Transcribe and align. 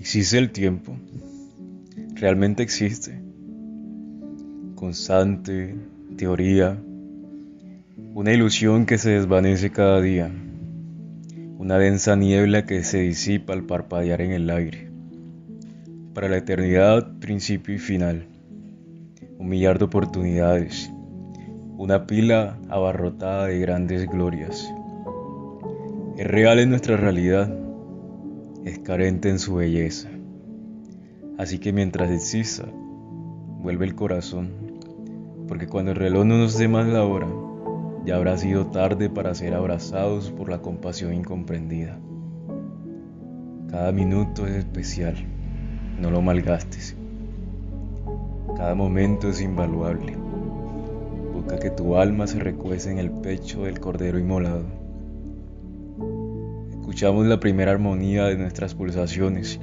¿Existe 0.00 0.38
el 0.38 0.50
tiempo? 0.50 0.96
¿Realmente 2.14 2.62
existe? 2.62 3.20
Constante, 4.74 5.74
teoría, 6.16 6.78
una 8.14 8.32
ilusión 8.32 8.86
que 8.86 8.96
se 8.96 9.10
desvanece 9.10 9.68
cada 9.68 10.00
día, 10.00 10.30
una 11.58 11.76
densa 11.76 12.16
niebla 12.16 12.64
que 12.64 12.82
se 12.82 13.00
disipa 13.00 13.52
al 13.52 13.64
parpadear 13.64 14.22
en 14.22 14.30
el 14.30 14.48
aire. 14.48 14.90
Para 16.14 16.30
la 16.30 16.38
eternidad, 16.38 17.18
principio 17.18 17.74
y 17.74 17.78
final, 17.78 18.24
un 19.38 19.50
millar 19.50 19.78
de 19.78 19.84
oportunidades, 19.84 20.90
una 21.76 22.06
pila 22.06 22.58
abarrotada 22.70 23.48
de 23.48 23.58
grandes 23.58 24.08
glorias. 24.08 24.66
Es 26.16 26.26
real 26.26 26.58
en 26.58 26.70
nuestra 26.70 26.96
realidad 26.96 27.59
es 28.64 28.78
carente 28.78 29.30
en 29.30 29.38
su 29.38 29.54
belleza. 29.54 30.08
Así 31.38 31.58
que 31.58 31.72
mientras 31.72 32.10
exista, 32.10 32.66
vuelve 33.62 33.86
el 33.86 33.94
corazón, 33.94 34.50
porque 35.48 35.66
cuando 35.66 35.92
el 35.92 35.96
reloj 35.96 36.24
no 36.26 36.36
nos 36.36 36.58
dé 36.58 36.68
más 36.68 36.86
la 36.86 37.04
hora, 37.04 37.28
ya 38.04 38.16
habrá 38.16 38.36
sido 38.36 38.66
tarde 38.66 39.08
para 39.08 39.34
ser 39.34 39.54
abrazados 39.54 40.30
por 40.30 40.50
la 40.50 40.58
compasión 40.60 41.14
incomprendida. 41.14 41.98
Cada 43.70 43.92
minuto 43.92 44.46
es 44.46 44.56
especial, 44.56 45.14
no 45.98 46.10
lo 46.10 46.20
malgastes. 46.20 46.96
Cada 48.56 48.74
momento 48.74 49.30
es 49.30 49.40
invaluable. 49.40 50.16
Busca 51.32 51.58
que 51.58 51.70
tu 51.70 51.96
alma 51.96 52.26
se 52.26 52.40
recuece 52.40 52.90
en 52.90 52.98
el 52.98 53.10
pecho 53.10 53.62
del 53.62 53.80
Cordero 53.80 54.18
Inmolado 54.18 54.79
Escuchamos 57.00 57.26
la 57.28 57.40
primera 57.40 57.70
armonía 57.70 58.26
de 58.26 58.36
nuestras 58.36 58.74
pulsaciones, 58.74 59.58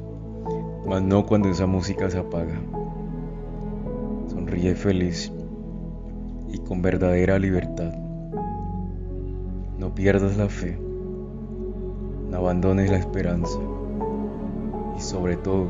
mas 0.87 1.03
no 1.03 1.27
cuando 1.27 1.49
esa 1.49 1.67
música 1.67 2.09
se 2.09 2.17
apaga. 2.17 2.59
Sonríe 4.25 4.73
feliz 4.73 5.31
y 6.51 6.57
con 6.57 6.81
verdadera 6.81 7.37
libertad. 7.37 7.93
No 9.77 9.93
pierdas 9.93 10.35
la 10.35 10.49
fe, 10.49 10.79
no 12.31 12.37
abandones 12.37 12.89
la 12.89 12.97
esperanza 12.97 13.59
y 14.97 14.99
sobre 14.99 15.37
todo, 15.37 15.67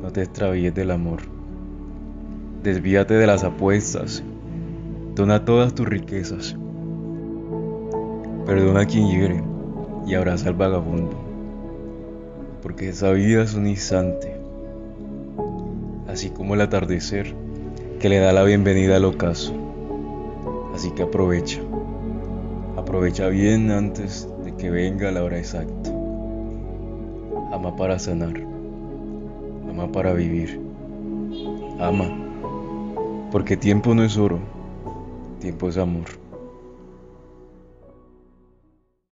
no 0.00 0.10
te 0.10 0.22
extravíes 0.22 0.74
del 0.74 0.92
amor. 0.92 1.20
Desvíate 2.62 3.12
de 3.12 3.26
las 3.26 3.44
apuestas, 3.44 4.22
dona 5.14 5.44
todas 5.44 5.74
tus 5.74 5.86
riquezas. 5.86 6.56
Perdona 8.46 8.80
a 8.80 8.86
quien 8.86 9.06
hiere 9.06 9.49
y 10.10 10.14
abraza 10.16 10.48
al 10.48 10.56
vagabundo, 10.56 11.16
porque 12.64 12.88
esa 12.88 13.12
vida 13.12 13.44
es 13.44 13.54
un 13.54 13.68
instante, 13.68 14.34
así 16.08 16.30
como 16.30 16.54
el 16.54 16.62
atardecer 16.62 17.32
que 18.00 18.08
le 18.08 18.18
da 18.18 18.32
la 18.32 18.42
bienvenida 18.42 18.96
al 18.96 19.04
ocaso. 19.04 19.54
Así 20.74 20.90
que 20.90 21.04
aprovecha, 21.04 21.60
aprovecha 22.76 23.28
bien 23.28 23.70
antes 23.70 24.28
de 24.44 24.56
que 24.56 24.68
venga 24.70 25.12
la 25.12 25.22
hora 25.22 25.38
exacta. 25.38 25.90
Ama 27.52 27.76
para 27.76 28.00
sanar, 28.00 28.34
ama 29.68 29.92
para 29.92 30.12
vivir, 30.12 30.60
ama, 31.78 32.08
porque 33.30 33.56
tiempo 33.56 33.94
no 33.94 34.02
es 34.02 34.16
oro, 34.16 34.40
tiempo 35.38 35.68
es 35.68 35.76
amor. 35.76 36.19